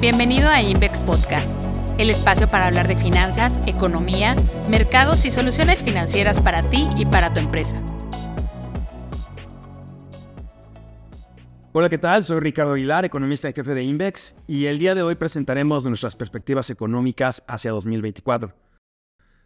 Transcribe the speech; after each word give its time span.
Bienvenido 0.00 0.48
a 0.48 0.62
Invex 0.62 1.00
Podcast, 1.00 1.62
el 1.98 2.08
espacio 2.08 2.48
para 2.48 2.66
hablar 2.66 2.88
de 2.88 2.96
finanzas, 2.96 3.60
economía, 3.66 4.34
mercados 4.66 5.26
y 5.26 5.30
soluciones 5.30 5.82
financieras 5.82 6.40
para 6.40 6.62
ti 6.62 6.88
y 6.96 7.04
para 7.04 7.34
tu 7.34 7.38
empresa. 7.38 7.82
Hola, 11.72 11.90
¿qué 11.90 11.98
tal? 11.98 12.24
Soy 12.24 12.40
Ricardo 12.40 12.72
Aguilar, 12.72 13.04
economista 13.04 13.50
y 13.50 13.52
jefe 13.52 13.74
de 13.74 13.82
Invex, 13.82 14.34
y 14.46 14.64
el 14.64 14.78
día 14.78 14.94
de 14.94 15.02
hoy 15.02 15.16
presentaremos 15.16 15.84
nuestras 15.84 16.16
perspectivas 16.16 16.70
económicas 16.70 17.44
hacia 17.46 17.72
2024. 17.72 18.54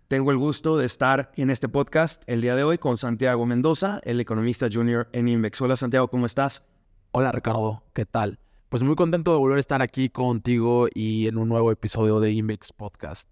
Tengo 0.07 0.31
el 0.31 0.39
gusto 0.39 0.79
de 0.79 0.87
estar 0.87 1.33
en 1.35 1.51
este 1.51 1.69
podcast 1.69 2.23
el 2.29 2.43
día 2.43 2.55
de 2.55 2.63
hoy 2.63 2.79
con 2.79 2.97
Santiago 2.97 3.45
Mendoza, 3.45 4.01
el 4.05 4.21
economista 4.21 4.69
junior 4.73 5.09
en 5.11 5.27
Invex. 5.27 5.61
Hola 5.61 5.75
Santiago, 5.75 6.07
¿cómo 6.07 6.27
estás? 6.27 6.63
Hola 7.11 7.33
Ricardo, 7.33 7.83
¿qué 7.93 8.07
tal? 8.07 8.39
Pues 8.75 8.83
muy 8.83 8.97
contento 8.97 9.31
de 9.31 9.39
volver 9.39 9.59
a 9.59 9.61
estar 9.61 9.83
aquí 9.83 10.09
contigo 10.09 10.89
y 10.93 11.29
en 11.29 11.39
un 11.39 11.49
nuevo 11.49 11.71
episodio 11.71 12.19
de 12.19 12.33
Invex 12.33 12.73
Podcast. 12.73 13.31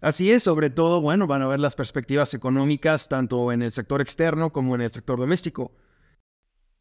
Así 0.00 0.30
es, 0.30 0.44
sobre 0.44 0.70
todo, 0.70 1.00
bueno, 1.00 1.26
van 1.26 1.42
a 1.42 1.48
ver 1.48 1.58
las 1.58 1.74
perspectivas 1.74 2.32
económicas 2.34 3.08
tanto 3.08 3.50
en 3.50 3.62
el 3.62 3.72
sector 3.72 4.00
externo 4.00 4.52
como 4.52 4.76
en 4.76 4.82
el 4.82 4.92
sector 4.92 5.18
doméstico. 5.18 5.72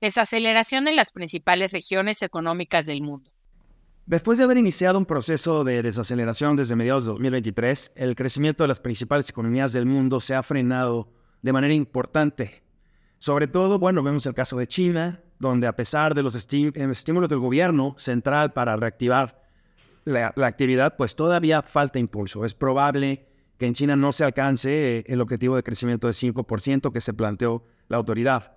Desaceleración 0.02 0.88
en 0.88 0.98
las 0.98 1.12
principales 1.14 1.72
regiones 1.72 2.22
económicas 2.22 2.86
del 2.86 3.02
mundo. 3.02 3.32
Después 4.06 4.38
de 4.38 4.44
haber 4.44 4.58
iniciado 4.58 5.00
un 5.00 5.08
proceso 5.08 5.64
de 5.64 5.82
desaceleración 5.82 6.56
desde 6.56 6.76
mediados 6.76 7.06
de 7.06 7.12
2023, 7.14 7.94
el 7.96 8.16
crecimiento 8.16 8.64
de 8.66 8.68
las 8.68 8.82
principales 8.82 9.32
economías 9.32 9.74
del 9.74 9.88
mundo 9.88 10.20
se 10.20 10.36
ha 10.36 10.44
frenado 10.44 11.12
de 11.42 11.54
manera 11.54 11.74
importante. 11.74 12.62
Sobre 13.18 13.48
todo, 13.48 13.80
bueno, 13.80 14.04
vemos 14.04 14.28
el 14.28 14.36
caso 14.36 14.58
de 14.58 14.68
China, 14.68 15.24
donde 15.40 15.68
a 15.68 15.76
pesar 15.76 16.16
de 16.16 16.24
los 16.24 16.36
estímulos 16.36 17.30
del 17.30 17.40
gobierno 17.40 17.96
central 17.98 18.54
para 18.54 18.76
reactivar 18.76 19.42
la, 20.06 20.34
actividad, 20.38 20.96
pues 20.98 21.16
todavía 21.16 21.62
falta 21.64 22.00
impulso. 22.00 22.46
Es 22.46 22.54
probable 22.54 23.26
que 23.58 23.66
en 23.66 23.74
China 23.74 23.96
no 23.96 24.12
se 24.12 24.24
alcance 24.24 25.00
eh, 25.00 25.04
el 25.08 25.22
objetivo 25.22 25.56
de 25.56 25.64
crecimiento 25.64 26.08
de 26.08 26.14
5% 26.14 26.92
que 26.92 27.02
se 27.02 27.14
planteó 27.14 27.64
la 27.88 27.98
autoridad. 27.98 28.54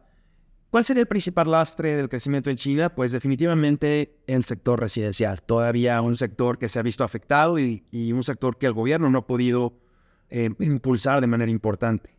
¿Cuál 0.71 0.85
sería 0.85 1.01
el 1.01 1.09
principal 1.09 1.51
lastre 1.51 1.97
del 1.97 2.11
crecimiento 2.11 2.51
en 2.51 2.57
China? 2.57 2.95
Pues 2.95 3.11
definitivamente 3.11 4.19
el 4.27 4.45
sector 4.45 4.79
residencial. 4.79 5.41
Todavía 5.43 6.03
un 6.03 6.17
sector 6.17 6.59
que 6.59 6.69
se 6.69 6.79
ha 6.79 6.83
visto 6.83 7.05
afectado 7.05 7.59
y, 7.59 7.83
un 8.13 8.23
sector 8.23 8.59
que 8.59 8.67
el 8.67 8.75
gobierno 8.75 9.09
no 9.09 9.19
ha 9.19 9.27
podido 9.27 9.79
eh, 10.29 10.51
impulsar 10.59 11.23
de 11.23 11.27
manera 11.27 11.51
importante. 11.51 12.11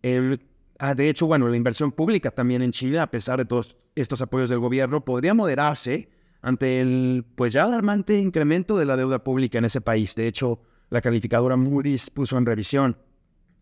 El 0.00 0.40
Ah, 0.78 0.94
de 0.94 1.08
hecho, 1.08 1.26
bueno, 1.26 1.48
la 1.48 1.56
inversión 1.56 1.92
pública 1.92 2.30
también 2.30 2.62
en 2.62 2.72
Chile, 2.72 2.98
a 2.98 3.10
pesar 3.10 3.38
de 3.38 3.44
todos 3.44 3.76
estos 3.94 4.20
apoyos 4.20 4.50
del 4.50 4.58
gobierno, 4.58 5.04
podría 5.04 5.34
moderarse 5.34 6.10
ante 6.42 6.80
el 6.80 7.24
pues 7.36 7.52
ya 7.52 7.64
alarmante 7.64 8.18
incremento 8.18 8.76
de 8.76 8.84
la 8.84 8.96
deuda 8.96 9.22
pública 9.22 9.58
en 9.58 9.64
ese 9.64 9.80
país. 9.80 10.14
De 10.14 10.26
hecho, 10.26 10.60
la 10.90 11.00
calificadora 11.00 11.56
Moody's 11.56 12.10
puso 12.10 12.36
en 12.36 12.44
revisión 12.44 12.98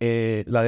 eh, 0.00 0.44
la, 0.46 0.64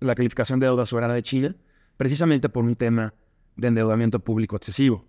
la 0.00 0.14
calificación 0.14 0.58
de 0.58 0.66
deuda 0.66 0.86
soberana 0.86 1.14
de 1.14 1.22
Chile, 1.22 1.54
precisamente 1.96 2.48
por 2.48 2.64
un 2.64 2.74
tema 2.76 3.14
de 3.56 3.68
endeudamiento 3.68 4.20
público 4.20 4.56
excesivo. 4.56 5.06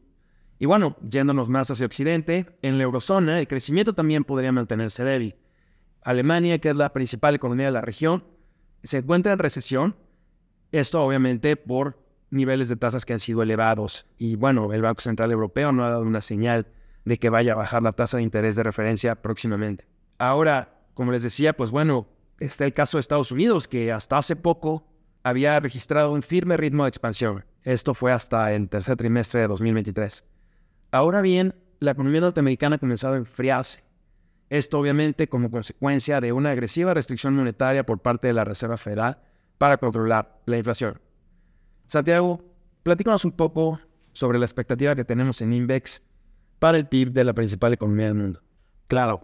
Y 0.60 0.66
bueno, 0.68 0.98
yéndonos 1.10 1.50
más 1.50 1.72
hacia 1.72 1.86
Occidente, 1.86 2.58
en 2.62 2.78
la 2.78 2.84
eurozona 2.84 3.40
el 3.40 3.48
crecimiento 3.48 3.94
también 3.94 4.24
podría 4.24 4.52
mantenerse 4.52 5.04
débil. 5.04 5.36
Alemania, 6.02 6.60
que 6.60 6.70
es 6.70 6.78
la 6.78 6.94
principal 6.94 7.36
economía 7.36 7.66
de 7.66 7.72
la 7.72 7.82
región, 7.82 8.24
se 8.84 9.00
encuentra 9.00 9.34
en 9.34 9.40
recesión 9.40 9.96
esto 10.78 11.02
obviamente 11.02 11.56
por 11.56 12.00
niveles 12.30 12.70
de 12.70 12.76
tasas 12.76 13.06
que 13.06 13.14
han 13.14 13.20
sido 13.20 13.42
elevados. 13.44 14.06
Y 14.18 14.36
bueno, 14.36 14.74
el 14.74 14.82
Banco 14.82 15.02
Central 15.02 15.32
Europeo 15.32 15.72
no 15.72 15.84
ha 15.84 15.90
dado 15.90 16.04
una 16.04 16.22
señal 16.22 16.68
de 17.06 17.18
que 17.18 17.30
vaya 17.30 17.54
a 17.54 17.56
bajar 17.56 17.84
la 17.84 17.94
tasa 17.94 18.18
de 18.18 18.24
interés 18.24 18.56
de 18.56 18.64
referencia 18.64 19.22
próximamente. 19.22 19.88
Ahora, 20.18 20.82
como 20.94 21.12
les 21.12 21.24
decía, 21.24 21.54
pues 21.54 21.72
bueno, 21.72 22.08
está 22.40 22.66
el 22.66 22.74
caso 22.74 22.98
de 22.98 23.02
Estados 23.02 23.32
Unidos, 23.32 23.68
que 23.68 23.92
hasta 23.92 24.18
hace 24.18 24.36
poco 24.36 24.88
había 25.24 25.60
registrado 25.60 26.12
un 26.12 26.22
firme 26.22 26.58
ritmo 26.58 26.84
de 26.84 26.90
expansión. 26.90 27.46
Esto 27.64 27.94
fue 27.94 28.12
hasta 28.12 28.54
el 28.54 28.70
tercer 28.70 28.96
trimestre 28.96 29.42
de 29.42 29.48
2023. 29.48 30.26
Ahora 30.92 31.22
bien, 31.22 31.56
la 31.80 31.92
economía 31.92 32.22
norteamericana 32.22 32.76
ha 32.76 32.80
comenzado 32.80 33.16
a 33.16 33.18
enfriarse. 33.18 33.84
Esto 34.50 34.80
obviamente 34.80 35.28
como 35.28 35.50
consecuencia 35.50 36.22
de 36.22 36.32
una 36.32 36.52
agresiva 36.52 36.94
restricción 36.94 37.36
monetaria 37.36 37.86
por 37.86 38.00
parte 38.00 38.28
de 38.28 38.34
la 38.34 38.44
Reserva 38.46 38.78
Federal 38.78 39.20
para 39.58 39.78
controlar 39.78 40.42
la 40.46 40.58
inflación. 40.58 41.00
Santiago, 41.88 42.42
platícanos 42.84 43.26
un 43.26 43.32
poco 43.32 43.80
sobre 44.14 44.40
la 44.40 44.46
expectativa 44.46 44.96
que 44.96 45.06
tenemos 45.06 45.42
en 45.42 45.54
Invex 45.54 46.02
para 46.60 46.78
el 46.78 46.88
PIB 46.88 47.12
de 47.12 47.24
la 47.24 47.34
principal 47.34 47.74
economía 47.74 48.08
del 48.08 48.16
mundo. 48.16 48.42
Claro. 48.88 49.22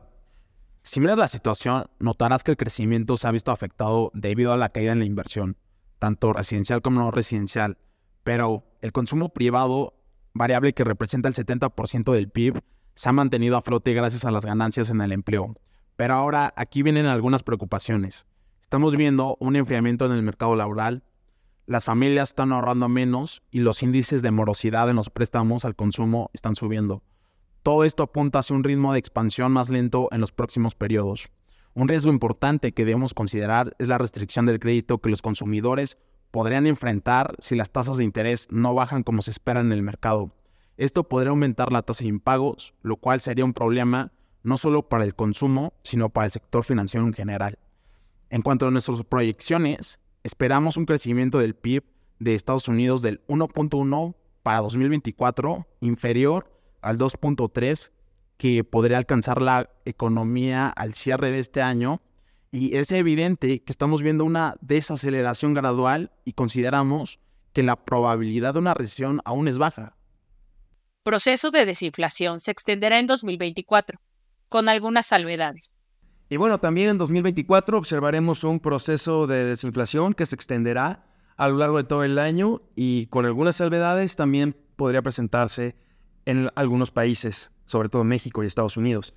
Si 0.83 0.99
miras 0.99 1.17
la 1.17 1.27
situación, 1.27 1.85
notarás 1.99 2.43
que 2.43 2.51
el 2.51 2.57
crecimiento 2.57 3.15
se 3.15 3.27
ha 3.27 3.31
visto 3.31 3.51
afectado 3.51 4.11
debido 4.13 4.51
a 4.51 4.57
la 4.57 4.69
caída 4.69 4.91
en 4.91 4.99
la 4.99 5.05
inversión, 5.05 5.57
tanto 5.99 6.33
residencial 6.33 6.81
como 6.81 6.99
no 6.99 7.11
residencial, 7.11 7.77
pero 8.23 8.63
el 8.81 8.91
consumo 8.91 9.29
privado, 9.29 9.93
variable 10.33 10.73
que 10.73 10.83
representa 10.83 11.29
el 11.29 11.35
70% 11.35 12.11
del 12.11 12.29
PIB, 12.29 12.61
se 12.95 13.09
ha 13.09 13.11
mantenido 13.11 13.57
a 13.57 13.61
flote 13.61 13.93
gracias 13.93 14.25
a 14.25 14.31
las 14.31 14.45
ganancias 14.45 14.89
en 14.89 15.01
el 15.01 15.11
empleo. 15.11 15.55
Pero 15.95 16.15
ahora 16.15 16.53
aquí 16.55 16.81
vienen 16.81 17.05
algunas 17.05 17.43
preocupaciones. 17.43 18.25
Estamos 18.71 18.95
viendo 18.95 19.35
un 19.41 19.57
enfriamiento 19.57 20.05
en 20.05 20.13
el 20.13 20.23
mercado 20.23 20.55
laboral, 20.55 21.03
las 21.65 21.83
familias 21.83 22.29
están 22.29 22.53
ahorrando 22.53 22.87
menos 22.87 23.43
y 23.51 23.59
los 23.59 23.83
índices 23.83 24.21
de 24.21 24.31
morosidad 24.31 24.89
en 24.89 24.95
los 24.95 25.09
préstamos 25.09 25.65
al 25.65 25.75
consumo 25.75 26.29
están 26.31 26.55
subiendo. 26.55 27.03
Todo 27.63 27.83
esto 27.83 28.03
apunta 28.03 28.39
hacia 28.39 28.55
un 28.55 28.63
ritmo 28.63 28.93
de 28.93 28.99
expansión 28.99 29.51
más 29.51 29.67
lento 29.67 30.07
en 30.13 30.21
los 30.21 30.31
próximos 30.31 30.73
periodos. 30.73 31.27
Un 31.73 31.89
riesgo 31.89 32.11
importante 32.11 32.71
que 32.71 32.85
debemos 32.85 33.13
considerar 33.13 33.75
es 33.77 33.89
la 33.89 33.97
restricción 33.97 34.45
del 34.45 34.61
crédito 34.61 34.99
que 34.99 35.09
los 35.09 35.21
consumidores 35.21 35.97
podrían 36.31 36.65
enfrentar 36.65 37.35
si 37.39 37.57
las 37.57 37.71
tasas 37.71 37.97
de 37.97 38.05
interés 38.05 38.47
no 38.51 38.73
bajan 38.73 39.03
como 39.03 39.21
se 39.21 39.31
espera 39.31 39.59
en 39.59 39.73
el 39.73 39.81
mercado. 39.81 40.31
Esto 40.77 41.09
podría 41.09 41.31
aumentar 41.31 41.73
la 41.73 41.81
tasa 41.81 42.05
de 42.05 42.09
impagos, 42.09 42.73
lo 42.83 42.95
cual 42.95 43.19
sería 43.19 43.43
un 43.43 43.51
problema 43.51 44.13
no 44.43 44.55
solo 44.55 44.87
para 44.87 45.03
el 45.03 45.13
consumo, 45.13 45.73
sino 45.83 46.07
para 46.07 46.27
el 46.27 46.31
sector 46.31 46.63
financiero 46.63 47.05
en 47.05 47.11
general. 47.11 47.59
En 48.31 48.41
cuanto 48.43 48.65
a 48.65 48.71
nuestras 48.71 49.03
proyecciones, 49.03 49.99
esperamos 50.23 50.77
un 50.77 50.85
crecimiento 50.85 51.39
del 51.39 51.53
PIB 51.53 51.83
de 52.19 52.33
Estados 52.33 52.69
Unidos 52.69 53.01
del 53.01 53.21
1.1 53.27 54.15
para 54.41 54.61
2024, 54.61 55.67
inferior 55.81 56.49
al 56.81 56.97
2.3 56.97 57.91
que 58.37 58.63
podría 58.63 58.97
alcanzar 58.97 59.41
la 59.41 59.69
economía 59.83 60.69
al 60.69 60.93
cierre 60.93 61.29
de 61.31 61.39
este 61.39 61.61
año. 61.61 62.01
Y 62.51 62.77
es 62.77 62.93
evidente 62.93 63.63
que 63.63 63.71
estamos 63.73 64.01
viendo 64.01 64.23
una 64.23 64.55
desaceleración 64.61 65.53
gradual 65.53 66.13
y 66.23 66.31
consideramos 66.31 67.19
que 67.51 67.63
la 67.63 67.83
probabilidad 67.83 68.53
de 68.53 68.59
una 68.59 68.73
recesión 68.73 69.19
aún 69.25 69.49
es 69.49 69.57
baja. 69.57 69.97
Proceso 71.03 71.51
de 71.51 71.65
desinflación 71.65 72.39
se 72.39 72.51
extenderá 72.51 72.97
en 72.97 73.07
2024, 73.07 73.99
con 74.47 74.69
algunas 74.69 75.07
salvedades. 75.07 75.80
Y 76.31 76.37
bueno, 76.37 76.61
también 76.61 76.91
en 76.91 76.97
2024 76.97 77.77
observaremos 77.77 78.45
un 78.45 78.61
proceso 78.61 79.27
de 79.27 79.43
desinflación 79.43 80.13
que 80.13 80.25
se 80.25 80.33
extenderá 80.33 81.03
a 81.35 81.49
lo 81.49 81.57
largo 81.57 81.75
de 81.75 81.83
todo 81.83 82.05
el 82.05 82.17
año 82.17 82.61
y 82.73 83.07
con 83.07 83.25
algunas 83.25 83.57
salvedades 83.57 84.15
también 84.15 84.55
podría 84.77 85.01
presentarse 85.01 85.75
en 86.23 86.49
algunos 86.55 86.89
países, 86.89 87.51
sobre 87.65 87.89
todo 87.89 88.05
México 88.05 88.41
y 88.41 88.47
Estados 88.47 88.77
Unidos. 88.77 89.13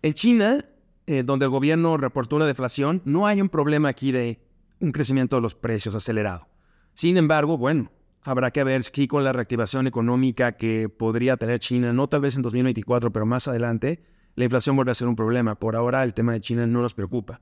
En 0.00 0.14
China, 0.14 0.64
eh, 1.06 1.22
donde 1.22 1.44
el 1.44 1.50
gobierno 1.50 1.98
reportó 1.98 2.36
una 2.36 2.46
deflación, 2.46 3.02
no 3.04 3.26
hay 3.26 3.42
un 3.42 3.50
problema 3.50 3.90
aquí 3.90 4.10
de 4.10 4.40
un 4.80 4.92
crecimiento 4.92 5.36
de 5.36 5.42
los 5.42 5.54
precios 5.54 5.94
acelerado. 5.94 6.48
Sin 6.94 7.18
embargo, 7.18 7.58
bueno, 7.58 7.92
habrá 8.22 8.52
que 8.52 8.64
ver 8.64 8.84
si 8.84 9.06
con 9.06 9.22
la 9.22 9.34
reactivación 9.34 9.86
económica 9.86 10.52
que 10.52 10.88
podría 10.88 11.36
tener 11.36 11.58
China, 11.58 11.92
no 11.92 12.08
tal 12.08 12.22
vez 12.22 12.36
en 12.36 12.40
2024, 12.40 13.12
pero 13.12 13.26
más 13.26 13.48
adelante, 13.48 14.02
la 14.38 14.44
inflación 14.44 14.76
vuelve 14.76 14.92
a 14.92 14.94
ser 14.94 15.08
un 15.08 15.16
problema. 15.16 15.56
Por 15.56 15.74
ahora 15.74 16.04
el 16.04 16.14
tema 16.14 16.32
de 16.32 16.40
China 16.40 16.64
no 16.64 16.80
nos 16.80 16.94
preocupa. 16.94 17.40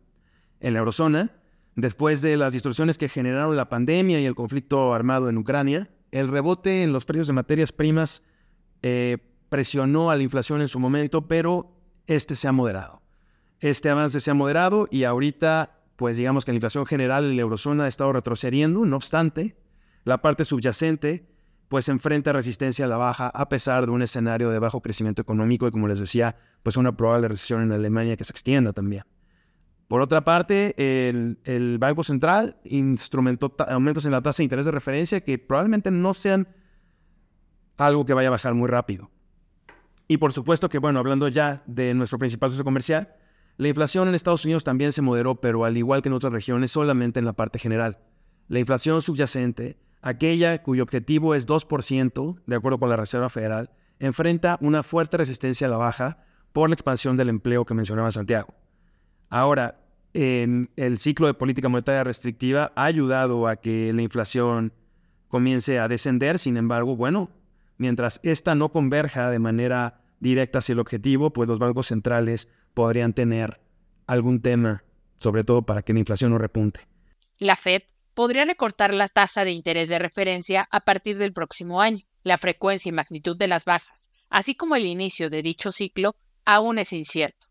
En 0.60 0.72
la 0.72 0.78
eurozona, 0.78 1.30
después 1.74 2.22
de 2.22 2.38
las 2.38 2.54
distorsiones 2.54 2.96
que 2.96 3.10
generaron 3.10 3.54
la 3.54 3.68
pandemia 3.68 4.18
y 4.18 4.24
el 4.24 4.34
conflicto 4.34 4.94
armado 4.94 5.28
en 5.28 5.36
Ucrania, 5.36 5.90
el 6.10 6.28
rebote 6.28 6.82
en 6.82 6.94
los 6.94 7.04
precios 7.04 7.26
de 7.26 7.34
materias 7.34 7.70
primas 7.70 8.22
eh, 8.80 9.18
presionó 9.50 10.10
a 10.10 10.16
la 10.16 10.22
inflación 10.22 10.62
en 10.62 10.68
su 10.68 10.80
momento, 10.80 11.28
pero 11.28 11.70
este 12.06 12.34
se 12.34 12.48
ha 12.48 12.52
moderado. 12.52 13.02
Este 13.60 13.90
avance 13.90 14.18
se 14.18 14.30
ha 14.30 14.34
moderado 14.34 14.88
y 14.90 15.04
ahorita, 15.04 15.78
pues 15.96 16.16
digamos 16.16 16.46
que 16.46 16.52
la 16.52 16.56
inflación 16.56 16.86
general 16.86 17.26
en 17.26 17.36
la 17.36 17.42
eurozona 17.42 17.84
ha 17.84 17.88
estado 17.88 18.14
retrocediendo, 18.14 18.86
no 18.86 18.96
obstante, 18.96 19.54
la 20.04 20.22
parte 20.22 20.46
subyacente 20.46 21.28
pues 21.68 21.88
enfrenta 21.88 22.32
resistencia 22.32 22.84
a 22.84 22.88
la 22.88 22.96
baja 22.96 23.28
a 23.28 23.48
pesar 23.48 23.86
de 23.86 23.92
un 23.92 24.02
escenario 24.02 24.50
de 24.50 24.58
bajo 24.58 24.80
crecimiento 24.80 25.22
económico 25.22 25.66
y 25.66 25.70
como 25.70 25.88
les 25.88 25.98
decía, 25.98 26.36
pues 26.62 26.76
una 26.76 26.96
probable 26.96 27.28
recesión 27.28 27.62
en 27.62 27.72
Alemania 27.72 28.16
que 28.16 28.24
se 28.24 28.32
extienda 28.32 28.72
también. 28.72 29.04
Por 29.88 30.00
otra 30.00 30.24
parte, 30.24 30.74
el, 31.08 31.78
Banco 31.78 32.02
Central 32.02 32.56
instrumentó 32.64 33.54
aumentos 33.68 34.04
en 34.04 34.12
la 34.12 34.20
tasa 34.20 34.38
de 34.38 34.44
interés 34.44 34.64
de 34.64 34.72
referencia 34.72 35.20
que 35.20 35.38
probablemente 35.38 35.90
no 35.90 36.12
sean 36.12 36.48
algo 37.76 38.04
que 38.04 38.14
vaya 38.14 38.28
a 38.28 38.32
bajar 38.32 38.54
muy 38.54 38.68
rápido. 38.68 39.10
Y 40.08 40.16
por 40.16 40.32
supuesto 40.32 40.68
que, 40.68 40.78
bueno, 40.78 40.98
hablando 40.98 41.28
ya 41.28 41.62
de 41.66 41.94
nuestro 41.94 42.18
principal 42.18 42.50
socio 42.50 42.64
comercial, 42.64 43.14
la 43.58 43.68
inflación 43.68 44.08
en 44.08 44.14
Estados 44.14 44.44
Unidos 44.44 44.64
también 44.64 44.92
se 44.92 45.02
moderó, 45.02 45.40
pero 45.40 45.64
al 45.64 45.76
igual 45.76 46.02
que 46.02 46.08
en 46.08 46.14
otras 46.14 46.32
regiones, 46.32 46.72
solamente 46.72 47.18
en 47.20 47.24
la 47.24 47.32
parte 47.32 47.58
general. 47.58 47.98
La 48.48 48.58
inflación 48.58 49.02
subyacente, 49.02 49.78
aquella 50.02 50.62
cuyo 50.62 50.82
objetivo 50.82 51.34
es 51.34 51.46
2%, 51.46 52.40
de 52.46 52.56
acuerdo 52.56 52.78
con 52.78 52.88
la 52.88 52.96
Reserva 52.96 53.28
Federal, 53.28 53.70
enfrenta 53.98 54.58
una 54.60 54.82
fuerte 54.82 55.16
resistencia 55.16 55.66
a 55.66 55.70
la 55.70 55.76
baja 55.76 56.24
por 56.52 56.68
la 56.70 56.74
expansión 56.74 57.16
del 57.16 57.28
empleo 57.28 57.64
que 57.64 57.74
mencionaba 57.74 58.12
Santiago. 58.12 58.54
Ahora, 59.28 59.80
en 60.14 60.70
el 60.76 60.98
ciclo 60.98 61.26
de 61.26 61.34
política 61.34 61.68
monetaria 61.68 62.04
restrictiva 62.04 62.72
ha 62.74 62.84
ayudado 62.84 63.46
a 63.46 63.56
que 63.56 63.92
la 63.92 64.02
inflación 64.02 64.72
comience 65.28 65.78
a 65.78 65.88
descender, 65.88 66.38
sin 66.38 66.56
embargo, 66.56 66.96
bueno, 66.96 67.30
mientras 67.76 68.20
esta 68.22 68.54
no 68.54 68.70
converja 68.70 69.30
de 69.30 69.38
manera 69.38 70.00
directa 70.20 70.60
hacia 70.60 70.72
el 70.72 70.78
objetivo, 70.78 71.32
pues 71.32 71.48
los 71.48 71.58
bancos 71.58 71.88
centrales 71.88 72.48
podrían 72.72 73.12
tener 73.12 73.60
algún 74.06 74.40
tema, 74.40 74.84
sobre 75.18 75.44
todo 75.44 75.62
para 75.62 75.82
que 75.82 75.92
la 75.92 75.98
inflación 75.98 76.30
no 76.30 76.38
repunte. 76.38 76.80
La 77.38 77.56
Fed 77.56 77.82
podría 78.16 78.44
recortar 78.46 78.92
la 78.92 79.06
tasa 79.08 79.44
de 79.44 79.52
interés 79.52 79.90
de 79.90 80.00
referencia 80.00 80.66
a 80.72 80.80
partir 80.80 81.18
del 81.18 81.34
próximo 81.34 81.82
año. 81.82 82.04
La 82.24 82.38
frecuencia 82.38 82.88
y 82.88 82.92
magnitud 82.92 83.36
de 83.36 83.46
las 83.46 83.66
bajas, 83.66 84.10
así 84.30 84.56
como 84.56 84.74
el 84.74 84.86
inicio 84.86 85.30
de 85.30 85.42
dicho 85.42 85.70
ciclo, 85.70 86.16
aún 86.44 86.78
es 86.78 86.92
incierto. 86.92 87.46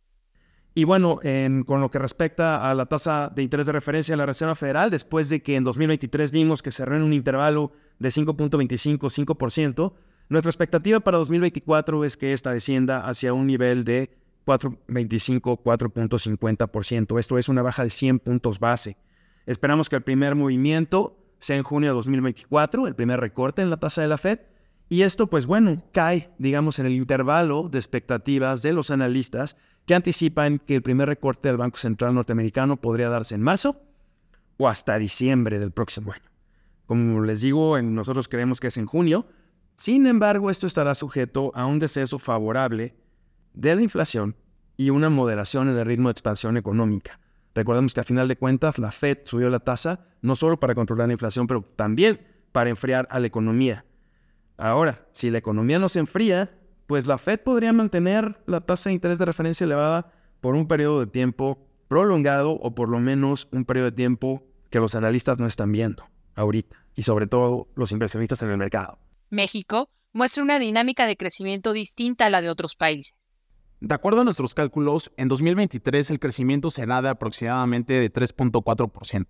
Y 0.74 0.84
bueno, 0.84 1.22
con 1.66 1.80
lo 1.80 1.90
que 1.90 2.00
respecta 2.00 2.70
a 2.70 2.74
la 2.74 2.88
tasa 2.88 3.32
de 3.34 3.44
interés 3.44 3.68
de 3.68 3.72
referencia 3.72 4.12
de 4.12 4.18
la 4.18 4.26
Reserva 4.26 4.56
Federal, 4.56 4.90
después 4.90 5.30
de 5.30 5.42
que 5.42 5.56
en 5.56 5.64
2023 5.64 6.34
vimos 6.34 6.62
que 6.62 6.74
cerró 6.74 6.98
en 6.98 7.04
un 7.04 7.14
intervalo 7.14 7.72
de 8.00 8.10
5.25-5%, 8.10 9.94
nuestra 10.28 10.50
expectativa 10.50 11.00
para 11.00 11.20
2024 11.20 12.04
es 12.04 12.18
que 12.18 12.34
esta 12.34 12.52
descienda 12.52 13.08
hacia 13.08 13.32
un 13.34 13.48
nivel 13.48 13.86
de 13.86 14.10
4.25-4.50%. 14.46 17.20
Esto 17.20 17.38
es 17.38 17.48
una 17.48 17.62
baja 17.62 17.84
de 17.84 17.92
100 17.92 18.20
puntos 18.20 18.60
base. 18.60 18.98
Esperamos 19.46 19.90
que 19.90 19.96
el 19.96 20.02
primer 20.02 20.36
movimiento 20.36 21.18
sea 21.40 21.58
en 21.58 21.64
junio 21.64 21.90
de 21.90 21.96
2024, 21.96 22.88
el 22.88 22.96
primer 22.96 23.20
recorte 23.20 23.62
en 23.62 23.70
la 23.70 23.78
tasa 23.78 24.02
de 24.02 24.08
la 24.08 24.18
Fed. 24.18 24.40
Y 24.90 25.02
esto, 25.02 25.28
pues 25.28 25.46
bueno, 25.46 25.84
cae, 25.92 26.32
digamos, 26.38 26.80
en 26.80 26.86
el 26.86 26.94
intervalo 26.94 27.70
de 27.70 27.80
expectativas 27.80 28.62
de 28.62 28.74
los 28.74 28.92
analistas 28.92 29.58
que 29.86 29.96
anticipan 29.96 30.60
que 30.60 30.76
el 30.76 30.82
primer 30.82 31.08
recorte 31.08 31.48
del 31.48 31.58
Banco 31.58 31.78
Central 31.78 32.14
norteamericano 32.14 32.78
podría 32.78 33.10
darse 33.10 33.36
en 33.36 33.42
marzo 33.42 33.82
o 34.58 34.68
hasta 34.68 34.98
diciembre 34.98 35.60
del 35.60 35.72
próximo 35.72 36.12
año. 36.12 36.24
Como 36.86 37.24
les 37.24 37.42
digo, 37.42 37.82
nosotros 37.82 38.28
creemos 38.28 38.60
que 38.60 38.68
es 38.68 38.78
en 38.78 38.86
junio, 38.86 39.28
sin 39.78 40.08
embargo, 40.08 40.50
esto 40.50 40.68
estará 40.68 40.96
sujeto 40.96 41.52
a 41.54 41.66
un 41.66 41.80
deceso 41.80 42.18
favorable 42.18 42.96
de 43.54 43.76
la 43.76 43.82
inflación 43.82 44.36
y 44.78 44.90
una 44.90 45.10
moderación 45.10 45.70
en 45.70 45.78
el 45.78 45.86
ritmo 45.86 46.08
de 46.08 46.14
expansión 46.14 46.58
económica. 46.58 47.20
Recordemos 47.56 47.94
que 47.94 48.02
a 48.02 48.04
final 48.04 48.28
de 48.28 48.36
cuentas 48.36 48.78
la 48.78 48.92
Fed 48.92 49.20
subió 49.24 49.50
la 49.50 49.62
tasa 49.62 50.08
no 50.22 50.36
solo 50.36 50.60
para 50.60 50.76
controlar 50.76 51.08
la 51.08 51.14
inflación, 51.14 51.48
pero 51.48 51.64
también 51.76 52.20
para 52.52 52.70
enfriar 52.70 53.08
a 53.10 53.20
la 53.20 53.28
economía. 53.28 53.86
Ahora, 54.58 55.08
si 55.14 55.32
la 55.32 55.38
economía 55.38 55.80
no 55.80 55.88
se 55.88 56.00
enfría, 56.00 56.58
pues 56.86 57.08
la 57.08 57.18
Fed 57.18 57.40
podría 57.40 57.72
mantener 57.72 58.42
la 58.46 58.62
tasa 58.62 58.90
de 58.90 58.96
interés 58.96 59.18
de 59.20 59.26
referencia 59.26 59.64
elevada 59.64 60.12
por 60.42 60.54
un 60.56 60.68
periodo 60.68 61.00
de 61.00 61.08
tiempo 61.08 61.66
prolongado 61.88 62.52
o 62.52 62.76
por 62.76 62.90
lo 62.90 63.00
menos 63.00 63.48
un 63.52 63.64
periodo 63.64 63.86
de 63.86 63.96
tiempo 63.96 64.44
que 64.70 64.80
los 64.80 64.94
analistas 64.94 65.40
no 65.40 65.48
están 65.48 65.72
viendo 65.72 66.06
ahorita 66.36 66.76
y 66.94 67.04
sobre 67.04 67.28
todo 67.28 67.70
los 67.76 67.92
inversionistas 67.92 68.42
en 68.42 68.50
el 68.50 68.58
mercado. 68.58 69.00
México 69.30 69.90
muestra 70.12 70.44
una 70.44 70.60
dinámica 70.60 71.08
de 71.08 71.16
crecimiento 71.16 71.72
distinta 71.74 72.26
a 72.26 72.30
la 72.30 72.42
de 72.42 72.50
otros 72.50 72.76
países. 72.76 73.35
De 73.82 73.94
acuerdo 73.94 74.22
a 74.22 74.24
nuestros 74.24 74.54
cálculos, 74.56 75.12
en 75.18 75.28
2023 75.28 76.10
el 76.10 76.20
crecimiento 76.20 76.70
será 76.70 77.02
de 77.02 77.10
aproximadamente 77.10 77.94
de 77.94 78.12
3.4%. 78.12 79.28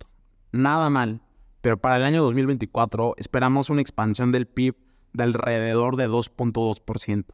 Nada 0.51 0.89
mal, 0.89 1.21
pero 1.61 1.77
para 1.77 1.97
el 1.97 2.03
año 2.03 2.23
2024 2.23 3.15
esperamos 3.17 3.69
una 3.69 3.81
expansión 3.81 4.31
del 4.31 4.47
PIB 4.47 4.75
de 5.13 5.23
alrededor 5.23 5.95
de 5.95 6.07
2.2%. 6.07 7.25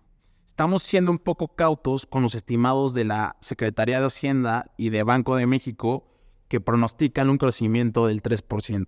Estamos 0.45 0.83
siendo 0.83 1.11
un 1.11 1.19
poco 1.19 1.49
cautos 1.49 2.05
con 2.05 2.23
los 2.23 2.35
estimados 2.35 2.93
de 2.93 3.03
la 3.03 3.35
Secretaría 3.41 3.99
de 3.99 4.05
Hacienda 4.05 4.71
y 4.77 4.89
de 4.89 5.03
Banco 5.03 5.35
de 5.35 5.47
México 5.47 6.07
que 6.47 6.61
pronostican 6.61 7.29
un 7.29 7.37
crecimiento 7.37 8.07
del 8.07 8.21
3%. 8.21 8.87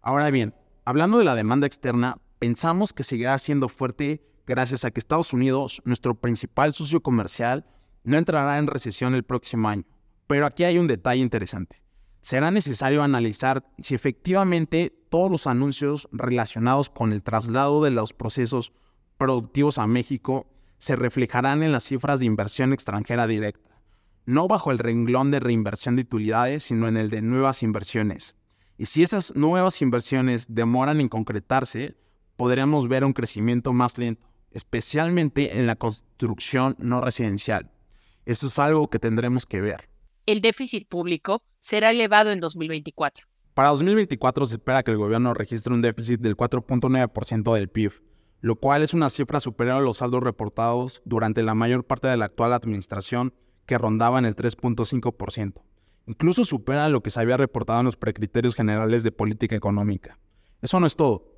Ahora 0.00 0.30
bien, 0.30 0.54
hablando 0.84 1.18
de 1.18 1.24
la 1.24 1.34
demanda 1.34 1.66
externa, 1.66 2.18
pensamos 2.38 2.92
que 2.92 3.04
seguirá 3.04 3.38
siendo 3.38 3.68
fuerte 3.68 4.31
gracias 4.52 4.84
a 4.84 4.90
que 4.90 5.00
Estados 5.00 5.32
Unidos, 5.32 5.80
nuestro 5.86 6.14
principal 6.14 6.74
socio 6.74 7.02
comercial, 7.02 7.64
no 8.04 8.18
entrará 8.18 8.58
en 8.58 8.66
recesión 8.66 9.14
el 9.14 9.22
próximo 9.22 9.70
año. 9.70 9.84
Pero 10.26 10.44
aquí 10.44 10.64
hay 10.64 10.76
un 10.76 10.88
detalle 10.88 11.22
interesante. 11.22 11.82
Será 12.20 12.50
necesario 12.50 13.02
analizar 13.02 13.64
si 13.78 13.94
efectivamente 13.94 14.92
todos 15.08 15.30
los 15.30 15.46
anuncios 15.46 16.06
relacionados 16.12 16.90
con 16.90 17.12
el 17.12 17.22
traslado 17.22 17.82
de 17.82 17.92
los 17.92 18.12
procesos 18.12 18.74
productivos 19.16 19.78
a 19.78 19.86
México 19.86 20.46
se 20.76 20.96
reflejarán 20.96 21.62
en 21.62 21.72
las 21.72 21.84
cifras 21.84 22.20
de 22.20 22.26
inversión 22.26 22.74
extranjera 22.74 23.26
directa, 23.26 23.80
no 24.26 24.48
bajo 24.48 24.70
el 24.70 24.78
renglón 24.78 25.30
de 25.30 25.40
reinversión 25.40 25.96
de 25.96 26.02
utilidades, 26.02 26.64
sino 26.64 26.88
en 26.88 26.98
el 26.98 27.08
de 27.08 27.22
nuevas 27.22 27.62
inversiones. 27.62 28.36
Y 28.76 28.86
si 28.86 29.02
esas 29.02 29.34
nuevas 29.34 29.80
inversiones 29.80 30.46
demoran 30.48 31.00
en 31.00 31.08
concretarse, 31.08 31.96
podríamos 32.36 32.88
ver 32.88 33.04
un 33.04 33.12
crecimiento 33.12 33.72
más 33.72 33.96
lento, 33.96 34.31
especialmente 34.54 35.58
en 35.58 35.66
la 35.66 35.76
construcción 35.76 36.76
no 36.78 37.00
residencial. 37.00 37.70
Eso 38.24 38.46
es 38.46 38.58
algo 38.58 38.88
que 38.88 38.98
tendremos 38.98 39.46
que 39.46 39.60
ver. 39.60 39.88
El 40.26 40.40
déficit 40.40 40.88
público 40.88 41.42
será 41.58 41.90
elevado 41.90 42.30
en 42.30 42.40
2024. 42.40 43.26
Para 43.54 43.68
2024 43.70 44.46
se 44.46 44.54
espera 44.54 44.82
que 44.82 44.92
el 44.92 44.96
gobierno 44.96 45.34
registre 45.34 45.74
un 45.74 45.82
déficit 45.82 46.20
del 46.20 46.36
4.9% 46.36 47.54
del 47.54 47.68
PIB, 47.68 47.92
lo 48.40 48.56
cual 48.56 48.82
es 48.82 48.94
una 48.94 49.10
cifra 49.10 49.40
superior 49.40 49.76
a 49.76 49.80
los 49.80 49.98
saldos 49.98 50.22
reportados 50.22 51.02
durante 51.04 51.42
la 51.42 51.54
mayor 51.54 51.84
parte 51.84 52.08
de 52.08 52.16
la 52.16 52.26
actual 52.26 52.52
administración, 52.52 53.34
que 53.66 53.78
rondaban 53.78 54.24
el 54.24 54.34
3.5%. 54.34 55.62
Incluso 56.06 56.44
supera 56.44 56.88
lo 56.88 57.02
que 57.02 57.10
se 57.10 57.20
había 57.20 57.36
reportado 57.36 57.80
en 57.80 57.86
los 57.86 57.96
precriterios 57.96 58.54
generales 58.54 59.02
de 59.02 59.12
política 59.12 59.54
económica. 59.54 60.18
Eso 60.60 60.80
no 60.80 60.86
es 60.86 60.96
todo. 60.96 61.31